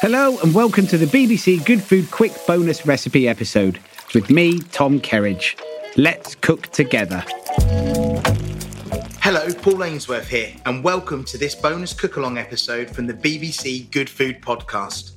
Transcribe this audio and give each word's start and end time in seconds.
Hello 0.00 0.38
and 0.42 0.54
welcome 0.54 0.86
to 0.88 0.98
the 0.98 1.06
BBC 1.06 1.64
Good 1.64 1.82
Food 1.82 2.10
Quick 2.10 2.32
Bonus 2.46 2.84
Recipe 2.84 3.28
episode 3.28 3.78
with 4.14 4.28
me, 4.28 4.58
Tom 4.58 5.00
Kerridge. 5.00 5.56
Let's 5.96 6.34
cook 6.34 6.66
together. 6.68 7.24
Hello, 9.22 9.52
Paul 9.54 9.84
Ainsworth 9.84 10.28
here, 10.28 10.54
and 10.66 10.82
welcome 10.82 11.24
to 11.26 11.38
this 11.38 11.54
bonus 11.54 11.92
cook 11.92 12.16
along 12.16 12.38
episode 12.38 12.90
from 12.90 13.06
the 13.06 13.14
BBC 13.14 13.90
Good 13.92 14.10
Food 14.10 14.40
Podcast. 14.40 15.12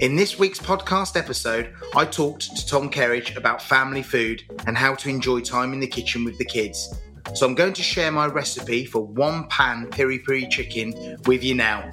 In 0.00 0.16
this 0.16 0.38
week's 0.38 0.58
podcast 0.58 1.16
episode, 1.16 1.72
I 1.94 2.04
talked 2.04 2.56
to 2.56 2.66
Tom 2.66 2.90
Kerridge 2.90 3.36
about 3.36 3.62
family 3.62 4.02
food 4.02 4.42
and 4.66 4.76
how 4.76 4.94
to 4.96 5.08
enjoy 5.08 5.40
time 5.40 5.72
in 5.72 5.80
the 5.80 5.86
kitchen 5.86 6.24
with 6.24 6.36
the 6.38 6.44
kids. 6.44 6.94
So 7.34 7.46
I'm 7.46 7.54
going 7.54 7.72
to 7.74 7.82
share 7.82 8.10
my 8.10 8.26
recipe 8.26 8.86
for 8.86 9.06
one 9.06 9.46
pan 9.48 9.86
piri 9.90 10.18
piri 10.18 10.46
chicken 10.48 11.16
with 11.26 11.44
you 11.44 11.54
now. 11.54 11.90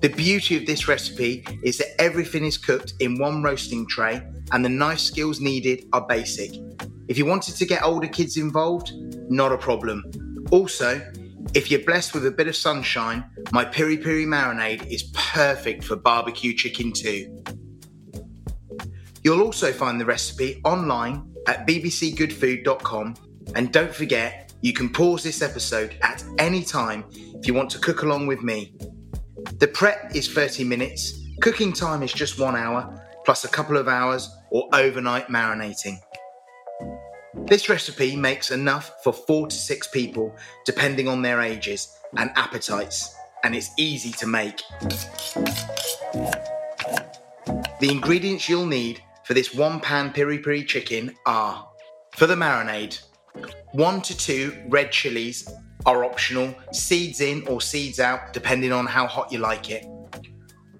The 0.00 0.08
beauty 0.08 0.56
of 0.56 0.66
this 0.66 0.88
recipe 0.88 1.44
is 1.62 1.78
that 1.78 2.00
everything 2.00 2.44
is 2.44 2.58
cooked 2.58 2.92
in 3.00 3.18
one 3.18 3.42
roasting 3.42 3.86
tray 3.88 4.22
and 4.52 4.64
the 4.64 4.68
knife 4.68 5.00
skills 5.00 5.40
needed 5.40 5.86
are 5.92 6.06
basic. 6.06 6.52
If 7.08 7.16
you 7.16 7.24
wanted 7.24 7.56
to 7.56 7.66
get 7.66 7.82
older 7.82 8.08
kids 8.08 8.36
involved, 8.36 8.92
not 9.30 9.52
a 9.52 9.58
problem. 9.58 10.04
Also, 10.50 11.00
if 11.54 11.70
you're 11.70 11.84
blessed 11.84 12.14
with 12.14 12.26
a 12.26 12.30
bit 12.30 12.48
of 12.48 12.56
sunshine, 12.56 13.24
my 13.52 13.64
piri 13.64 13.96
piri 13.96 14.26
marinade 14.26 14.86
is 14.86 15.04
perfect 15.14 15.84
for 15.84 15.96
barbecue 15.96 16.54
chicken 16.54 16.92
too. 16.92 17.42
You'll 19.24 19.42
also 19.42 19.72
find 19.72 20.00
the 20.00 20.04
recipe 20.04 20.60
online 20.64 21.34
at 21.46 21.66
bbcgoodfood.com 21.66 23.14
and 23.54 23.72
don't 23.72 23.94
forget, 23.94 24.52
you 24.60 24.72
can 24.72 24.88
pause 24.88 25.22
this 25.22 25.40
episode 25.40 25.96
at 26.02 26.22
any 26.38 26.62
time 26.62 27.04
if 27.12 27.46
you 27.46 27.54
want 27.54 27.70
to 27.70 27.78
cook 27.78 28.02
along 28.02 28.26
with 28.26 28.42
me. 28.42 28.74
The 29.58 29.68
prep 29.68 30.14
is 30.14 30.32
30 30.32 30.64
minutes, 30.64 31.18
cooking 31.40 31.72
time 31.72 32.02
is 32.02 32.12
just 32.12 32.38
one 32.38 32.56
hour, 32.56 33.06
plus 33.24 33.44
a 33.44 33.48
couple 33.48 33.76
of 33.76 33.88
hours 33.88 34.28
or 34.50 34.68
overnight 34.72 35.28
marinating. 35.28 35.98
This 37.48 37.68
recipe 37.68 38.14
makes 38.14 38.50
enough 38.50 39.02
for 39.02 39.12
four 39.12 39.46
to 39.46 39.56
six 39.56 39.86
people, 39.86 40.36
depending 40.66 41.08
on 41.08 41.22
their 41.22 41.40
ages 41.40 41.96
and 42.16 42.30
appetites, 42.36 43.14
and 43.42 43.54
it's 43.54 43.70
easy 43.78 44.12
to 44.12 44.26
make. 44.26 44.60
The 47.80 47.90
ingredients 47.90 48.48
you'll 48.48 48.66
need 48.66 49.02
for 49.24 49.32
this 49.32 49.54
one 49.54 49.80
pan 49.80 50.12
piri 50.12 50.38
piri 50.38 50.64
chicken 50.64 51.14
are 51.24 51.66
for 52.16 52.26
the 52.26 52.34
marinade, 52.34 53.00
one 53.72 54.02
to 54.02 54.16
two 54.16 54.54
red 54.68 54.92
chilies 54.92 55.48
are 55.86 56.04
optional, 56.04 56.54
seeds 56.72 57.20
in 57.20 57.46
or 57.46 57.60
seeds 57.60 58.00
out, 58.00 58.32
depending 58.32 58.72
on 58.72 58.86
how 58.86 59.06
hot 59.06 59.32
you 59.32 59.38
like 59.38 59.70
it. 59.70 59.86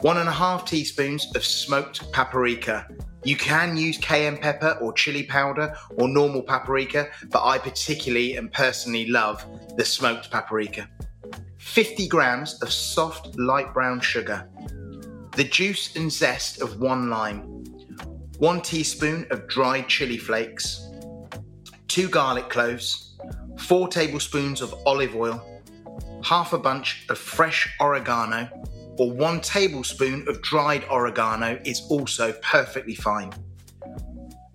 One 0.01 0.19
and 0.19 0.29
a 0.29 0.33
half 0.33 0.65
teaspoons 0.65 1.35
of 1.35 1.45
smoked 1.45 2.13
paprika. 2.13 2.87
You 3.25 3.37
can 3.37 3.77
use 3.77 3.99
cayenne 3.99 4.39
pepper 4.39 4.79
or 4.81 4.93
chili 4.93 5.25
powder 5.25 5.75
or 5.97 6.09
normal 6.09 6.43
paprika, 6.43 7.09
but 7.31 7.45
I 7.45 7.59
particularly 7.59 8.37
and 8.37 8.53
personally 8.53 9.07
love 9.09 9.45
the 9.77 9.85
smoked 9.85 10.31
paprika. 10.31 10.89
50 11.59 12.09
grams 12.09 12.63
of 12.63 12.73
soft 12.73 13.37
light 13.37 13.75
brown 13.75 14.01
sugar. 14.01 14.49
The 15.37 15.45
juice 15.45 15.97
and 15.97 16.11
zest 16.11 16.63
of 16.63 16.81
one 16.81 17.11
lime. 17.11 17.65
One 18.39 18.61
teaspoon 18.61 19.27
of 19.31 19.49
dried 19.49 19.89
chili 19.89 20.17
flakes. 20.17 20.89
Two 21.89 22.09
garlic 22.09 22.49
cloves. 22.49 23.17
Four 23.59 23.89
tablespoons 23.89 24.61
of 24.61 24.75
olive 24.87 25.17
oil. 25.17 25.45
Half 26.23 26.53
a 26.53 26.59
bunch 26.59 27.07
of 27.09 27.19
fresh 27.19 27.69
oregano 27.81 28.49
or 28.99 29.11
one 29.11 29.41
tablespoon 29.41 30.27
of 30.29 30.43
dried 30.43 30.85
oregano 30.91 31.59
is 31.65 31.83
also 31.89 32.33
perfectly 32.43 32.95
fine. 32.95 33.33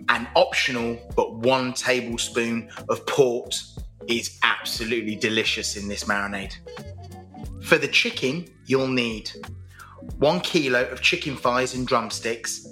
And 0.09 0.27
optional, 0.35 0.99
but 1.15 1.33
one 1.35 1.73
tablespoon 1.73 2.69
of 2.89 3.05
port 3.07 3.63
is 4.07 4.37
absolutely 4.43 5.15
delicious 5.15 5.77
in 5.77 5.87
this 5.87 6.03
marinade. 6.03 6.53
For 7.63 7.77
the 7.77 7.87
chicken, 7.87 8.45
you'll 8.65 8.87
need 8.87 9.31
one 10.18 10.41
kilo 10.41 10.83
of 10.89 11.01
chicken 11.01 11.38
thighs 11.38 11.73
and 11.73 11.88
drumsticks. 11.88 12.68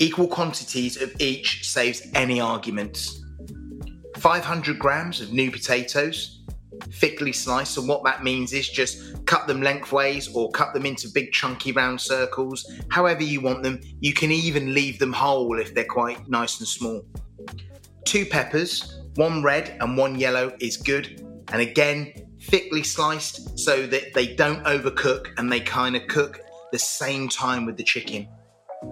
Equal 0.00 0.26
quantities 0.26 1.00
of 1.00 1.14
each 1.20 1.70
saves 1.70 2.02
any 2.14 2.40
arguments. 2.40 3.22
500 4.16 4.78
grams 4.78 5.20
of 5.20 5.32
new 5.32 5.52
potatoes, 5.52 6.42
thickly 6.94 7.32
sliced. 7.32 7.78
And 7.78 7.88
what 7.88 8.02
that 8.04 8.24
means 8.24 8.52
is 8.52 8.68
just 8.68 9.13
cut 9.26 9.46
them 9.46 9.62
lengthways 9.62 10.28
or 10.34 10.50
cut 10.50 10.74
them 10.74 10.86
into 10.86 11.08
big 11.08 11.32
chunky 11.32 11.72
round 11.72 12.00
circles, 12.00 12.70
however 12.90 13.22
you 13.22 13.40
want 13.40 13.62
them. 13.62 13.80
You 14.00 14.12
can 14.12 14.30
even 14.30 14.74
leave 14.74 14.98
them 14.98 15.12
whole 15.12 15.58
if 15.58 15.74
they're 15.74 15.84
quite 15.84 16.28
nice 16.28 16.58
and 16.58 16.68
small. 16.68 17.04
Two 18.04 18.26
peppers, 18.26 19.00
one 19.16 19.42
red 19.42 19.76
and 19.80 19.96
one 19.96 20.18
yellow 20.18 20.52
is 20.60 20.76
good. 20.76 21.20
And 21.52 21.60
again, 21.60 22.12
thickly 22.42 22.82
sliced 22.82 23.58
so 23.58 23.86
that 23.86 24.12
they 24.14 24.34
don't 24.34 24.62
overcook 24.64 25.28
and 25.38 25.50
they 25.50 25.60
kind 25.60 25.96
of 25.96 26.06
cook 26.08 26.40
the 26.72 26.78
same 26.78 27.28
time 27.28 27.66
with 27.66 27.76
the 27.76 27.84
chicken. 27.84 28.28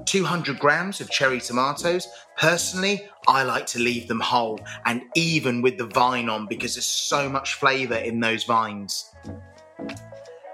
200 0.06 0.58
grams 0.58 1.00
of 1.00 1.10
cherry 1.10 1.40
tomatoes. 1.40 2.08
Personally, 2.38 3.06
I 3.28 3.42
like 3.42 3.66
to 3.66 3.78
leave 3.78 4.08
them 4.08 4.20
whole 4.20 4.58
and 4.86 5.02
even 5.14 5.62
with 5.62 5.76
the 5.78 5.86
vine 5.86 6.28
on 6.28 6.46
because 6.46 6.74
there's 6.74 6.86
so 6.86 7.28
much 7.28 7.54
flavour 7.54 7.96
in 7.96 8.20
those 8.20 8.44
vines. 8.44 9.12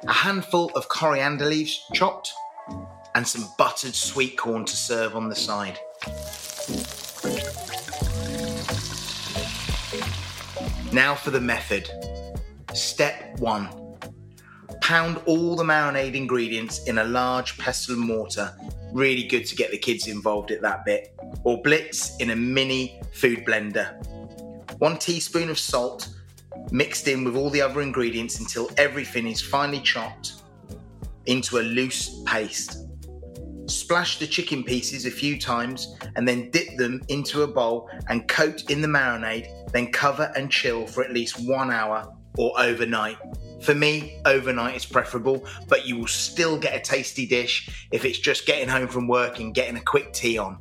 A 0.09 0.13
handful 0.13 0.71
of 0.75 0.89
coriander 0.89 1.45
leaves 1.45 1.85
chopped, 1.93 2.33
and 3.15 3.27
some 3.27 3.47
buttered 3.59 3.95
sweet 3.95 4.39
corn 4.39 4.65
to 4.65 4.77
serve 4.77 5.15
on 5.15 5.29
the 5.29 5.37
side. 5.37 5.79
Now 10.93 11.15
for 11.15 11.31
the 11.31 11.41
method. 11.41 11.91
Step 12.73 13.39
one 13.39 13.69
pound 14.81 15.21
all 15.27 15.55
the 15.55 15.63
marinade 15.63 16.15
ingredients 16.15 16.85
in 16.85 16.97
a 16.97 17.05
large 17.05 17.59
pestle 17.59 17.95
and 17.95 18.03
mortar. 18.07 18.57
Really 18.91 19.25
good 19.25 19.45
to 19.45 19.55
get 19.55 19.71
the 19.71 19.77
kids 19.77 20.07
involved 20.07 20.51
at 20.51 20.63
that 20.63 20.87
bit. 20.87 21.15
Or 21.45 21.61
blitz 21.61 22.17
in 22.17 22.31
a 22.31 22.37
mini 22.37 22.99
food 23.13 23.45
blender. 23.45 24.03
1 24.79 24.99
teaspoon 24.99 25.51
of 25.51 25.59
salt 25.59 26.09
mixed 26.71 27.09
in 27.09 27.25
with 27.25 27.37
all 27.37 27.51
the 27.51 27.61
other 27.61 27.81
ingredients 27.81 28.41
until 28.41 28.71
everything 28.77 29.27
is 29.27 29.41
finely 29.41 29.81
chopped 29.81 30.43
into 31.27 31.59
a 31.59 31.61
loose 31.61 32.23
paste. 32.25 32.85
Splash 33.67 34.19
the 34.19 34.27
chicken 34.27 34.65
pieces 34.65 35.05
a 35.05 35.11
few 35.11 35.39
times 35.39 35.97
and 36.17 36.27
then 36.27 36.51
dip 36.51 36.77
them 36.77 37.03
into 37.09 37.43
a 37.43 37.47
bowl 37.47 37.91
and 38.09 38.27
coat 38.27 38.71
in 38.71 38.81
the 38.81 38.89
marinade, 38.89 39.71
then 39.73 39.93
cover 39.93 40.33
and 40.37 40.51
chill 40.51 40.87
for 40.87 41.05
at 41.05 41.13
least 41.13 41.39
one 41.47 41.71
hour 41.71 42.11
or 42.39 42.59
overnight. 42.59 43.19
For 43.61 43.75
me, 43.75 44.21
overnight 44.25 44.77
is 44.77 44.87
preferable, 44.87 45.45
but 45.69 45.87
you 45.87 45.99
will 45.99 46.07
still 46.07 46.59
get 46.59 46.75
a 46.75 46.81
tasty 46.81 47.27
dish 47.27 47.87
if 47.91 48.05
it's 48.05 48.19
just 48.19 48.47
getting 48.47 48.69
home 48.69 48.89
from 48.89 49.09
work 49.09 49.41
and 49.41 49.55
getting 49.55 49.77
a 49.77 49.81
quick 49.81 50.13
tea 50.13 50.39
on. 50.39 50.59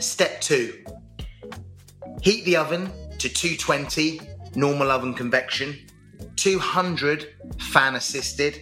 Step 0.00 0.40
2 0.40 0.84
Heat 2.22 2.44
the 2.44 2.56
oven 2.56 2.90
to 3.18 3.28
220 3.28 4.20
normal 4.56 4.90
oven 4.90 5.14
convection, 5.14 5.76
200 6.36 7.34
fan 7.58 7.94
assisted, 7.94 8.60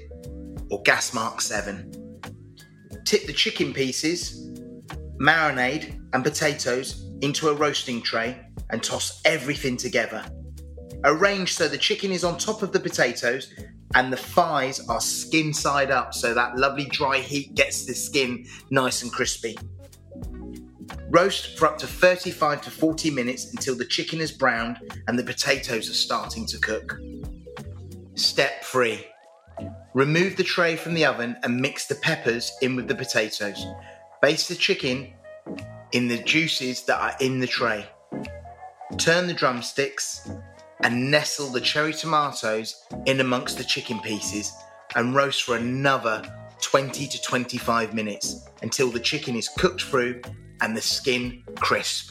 or 0.70 0.82
gas 0.82 1.14
mark 1.14 1.40
7. 1.40 2.20
Tip 3.04 3.26
the 3.26 3.32
chicken 3.32 3.72
pieces, 3.72 4.50
marinade, 5.18 6.00
and 6.12 6.24
potatoes 6.24 7.10
into 7.22 7.48
a 7.48 7.54
roasting 7.54 8.02
tray 8.02 8.38
and 8.70 8.82
toss 8.82 9.20
everything 9.24 9.76
together. 9.76 10.24
Arrange 11.04 11.52
so 11.52 11.68
the 11.68 11.78
chicken 11.78 12.10
is 12.10 12.24
on 12.24 12.38
top 12.38 12.62
of 12.62 12.72
the 12.72 12.80
potatoes 12.80 13.52
and 13.94 14.12
the 14.12 14.16
thighs 14.16 14.80
are 14.88 15.00
skin 15.00 15.52
side 15.52 15.90
up 15.90 16.14
so 16.14 16.34
that 16.34 16.56
lovely 16.56 16.86
dry 16.86 17.18
heat 17.18 17.54
gets 17.54 17.84
the 17.84 17.94
skin 17.94 18.44
nice 18.70 19.02
and 19.02 19.12
crispy. 19.12 19.56
Roast 21.10 21.58
for 21.58 21.66
up 21.66 21.78
to 21.78 21.86
35 21.86 22.62
to 22.62 22.70
40 22.70 23.10
minutes 23.10 23.52
until 23.52 23.76
the 23.76 23.84
chicken 23.84 24.20
is 24.20 24.32
browned 24.32 24.78
and 25.06 25.18
the 25.18 25.22
potatoes 25.22 25.88
are 25.90 25.94
starting 25.94 26.46
to 26.46 26.58
cook. 26.58 26.98
Step 28.14 28.64
3 28.64 29.06
Remove 29.94 30.36
the 30.36 30.42
tray 30.42 30.74
from 30.76 30.94
the 30.94 31.04
oven 31.04 31.36
and 31.42 31.60
mix 31.60 31.86
the 31.86 31.94
peppers 31.94 32.52
in 32.62 32.74
with 32.74 32.88
the 32.88 32.94
potatoes. 32.94 33.64
Baste 34.20 34.48
the 34.48 34.54
chicken 34.56 35.12
in 35.92 36.08
the 36.08 36.18
juices 36.18 36.82
that 36.82 37.00
are 37.00 37.14
in 37.20 37.38
the 37.38 37.46
tray. 37.46 37.86
Turn 38.98 39.26
the 39.26 39.34
drumsticks 39.34 40.28
and 40.80 41.10
nestle 41.10 41.48
the 41.48 41.60
cherry 41.60 41.92
tomatoes 41.92 42.84
in 43.06 43.20
amongst 43.20 43.58
the 43.58 43.64
chicken 43.64 44.00
pieces 44.00 44.52
and 44.96 45.14
roast 45.14 45.44
for 45.44 45.56
another 45.56 46.22
20 46.60 47.06
to 47.06 47.22
25 47.22 47.94
minutes 47.94 48.48
until 48.62 48.90
the 48.90 49.00
chicken 49.00 49.36
is 49.36 49.48
cooked 49.48 49.82
through 49.82 50.20
and 50.64 50.74
the 50.74 50.80
skin 50.80 51.42
crisp. 51.56 52.10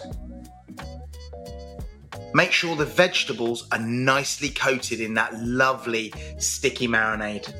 Make 2.35 2.51
sure 2.51 2.75
the 2.75 2.85
vegetables 2.85 3.67
are 3.71 3.79
nicely 3.79 4.49
coated 4.49 4.99
in 4.99 5.15
that 5.15 5.35
lovely 5.39 6.13
sticky 6.37 6.87
marinade. 6.87 7.51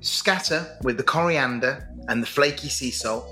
Scatter 0.00 0.76
with 0.82 0.96
the 0.96 1.04
coriander 1.04 1.88
and 2.08 2.20
the 2.20 2.26
flaky 2.26 2.68
sea 2.68 2.90
salt, 2.90 3.28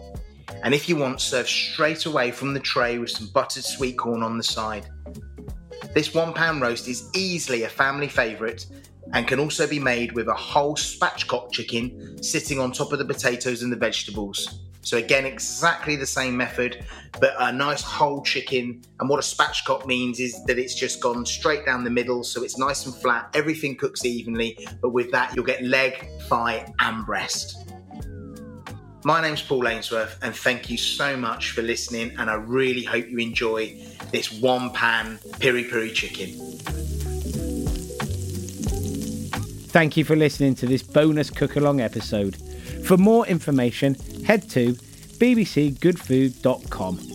and 0.63 0.73
if 0.73 0.89
you 0.89 0.95
want, 0.95 1.21
serve 1.21 1.49
straight 1.49 2.07
away 2.07 2.31
from 2.31 2.55
the 2.55 2.61
tray 2.61 2.99
with 2.99 3.11
some 3.11 3.27
buttered 3.35 3.65
sweet 3.65 3.99
corn 3.99 4.23
on 4.23 4.39
the 4.39 4.45
side. 4.45 4.87
This 5.93 6.15
one 6.15 6.33
pound 6.33 6.63
roast 6.63 6.87
is 6.87 7.11
easily 7.17 7.65
a 7.65 7.69
family 7.69 8.09
favourite 8.09 8.65
and 9.13 9.27
can 9.27 9.41
also 9.41 9.67
be 9.67 9.81
made 9.81 10.13
with 10.13 10.29
a 10.29 10.35
whole 10.35 10.77
spatchcock 10.77 11.51
chicken 11.51 12.23
sitting 12.23 12.61
on 12.61 12.71
top 12.71 12.93
of 12.93 13.01
the 13.01 13.05
potatoes 13.05 13.63
and 13.63 13.73
the 13.73 13.77
vegetables. 13.77 14.61
So 14.85 14.97
again, 14.97 15.25
exactly 15.25 15.95
the 15.95 16.07
same 16.07 16.37
method, 16.37 16.85
but 17.21 17.35
a 17.39 17.53
nice 17.53 17.83
whole 17.83 18.21
chicken. 18.23 18.83
And 18.99 19.09
what 19.09 19.19
a 19.19 19.23
spatchcock 19.23 19.87
means 19.87 20.19
is 20.19 20.45
that 20.45 20.59
it's 20.59 20.75
just 20.75 21.01
gone 21.01 21.25
straight 21.25 21.65
down 21.65 21.85
the 21.85 21.91
middle, 21.91 22.25
so 22.25 22.43
it's 22.43 22.59
nice 22.59 22.85
and 22.85 22.95
flat. 22.95 23.31
Everything 23.33 23.77
cooks 23.77 24.05
evenly, 24.05 24.67
but 24.81 24.91
with 24.91 25.13
that, 25.13 25.35
you'll 25.37 25.45
get 25.45 25.63
leg, 25.63 26.09
thigh, 26.23 26.67
and 26.81 27.07
breast. 27.07 27.71
My 29.05 29.21
name's 29.21 29.43
Paul 29.43 29.69
Ainsworth, 29.69 30.19
and 30.23 30.35
thank 30.35 30.69
you 30.69 30.77
so 30.77 31.17
much 31.17 31.53
for 31.53 31.63
listening. 31.63 32.13
And 32.19 32.29
I 32.29 32.35
really 32.35 32.83
hope 32.83 33.09
you 33.09 33.19
enjoy 33.19 33.77
this 34.11 34.33
one 34.33 34.71
pan 34.71 35.21
piri 35.39 35.65
piri 35.65 35.91
chicken. 35.93 36.31
Thank 39.69 39.97
you 39.97 40.05
for 40.05 40.17
listening 40.17 40.55
to 40.57 40.67
this 40.67 40.83
bonus 40.83 41.31
cook 41.31 41.57
along 41.57 41.81
episode. 41.81 42.37
For 42.85 42.97
more 42.97 43.27
information, 43.27 43.97
head 44.25 44.49
to 44.51 44.75
bbcgoodfood.com. 45.19 47.12